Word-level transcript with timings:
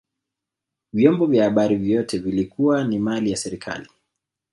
vyombo 0.93 1.25
vya 1.25 1.43
habari 1.43 1.75
vyote 1.75 2.17
vilikuwa 2.17 2.83
ni 2.83 2.99
mali 2.99 3.31
ya 3.31 3.37
serikali 3.37 3.87